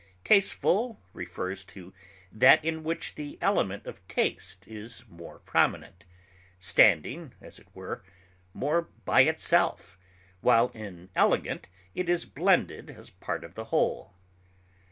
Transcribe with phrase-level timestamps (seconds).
[0.23, 1.93] Tasteful refers to
[2.31, 6.05] that in which the element of taste is more prominent,
[6.57, 8.03] standing, as it were,
[8.51, 9.99] more by itself,
[10.39, 14.15] while in elegant it is blended as part of the whole.